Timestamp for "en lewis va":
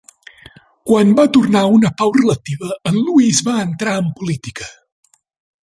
2.93-3.61